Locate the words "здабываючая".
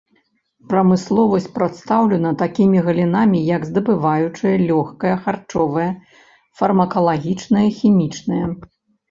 3.69-4.55